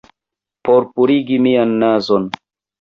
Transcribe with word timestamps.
Por 0.69 0.87
purigi 0.95 1.39
mian 1.49 1.79
nazon. 1.87 2.29